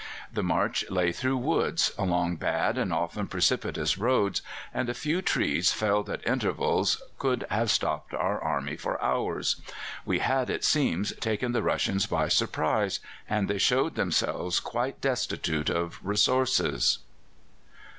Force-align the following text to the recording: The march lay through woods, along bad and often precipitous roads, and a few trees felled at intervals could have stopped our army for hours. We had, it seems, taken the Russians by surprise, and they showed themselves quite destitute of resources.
The 0.33 0.41
march 0.41 0.83
lay 0.89 1.11
through 1.11 1.37
woods, 1.37 1.91
along 1.95 2.37
bad 2.37 2.75
and 2.75 2.91
often 2.91 3.27
precipitous 3.27 3.99
roads, 3.99 4.41
and 4.73 4.89
a 4.89 4.95
few 4.95 5.21
trees 5.21 5.71
felled 5.71 6.09
at 6.09 6.25
intervals 6.25 6.99
could 7.19 7.45
have 7.51 7.69
stopped 7.69 8.11
our 8.11 8.41
army 8.41 8.75
for 8.77 8.99
hours. 8.99 9.57
We 10.03 10.17
had, 10.17 10.49
it 10.49 10.63
seems, 10.63 11.13
taken 11.17 11.51
the 11.51 11.61
Russians 11.61 12.07
by 12.07 12.29
surprise, 12.29 12.99
and 13.29 13.47
they 13.47 13.59
showed 13.59 13.93
themselves 13.93 14.59
quite 14.59 15.01
destitute 15.01 15.69
of 15.69 15.99
resources. 16.03 16.97